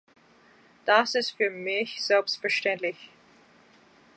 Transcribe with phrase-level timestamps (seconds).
[0.85, 3.11] Das ist für mich selbstverständlich.